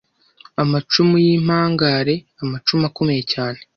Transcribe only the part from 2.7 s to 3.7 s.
akomeye cyane.